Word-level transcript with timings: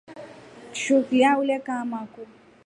Kishu 0.73 0.97
Kilya 1.07 1.31
ule 1.39 1.57
kama 1.65 1.99
kuu. 2.11 2.27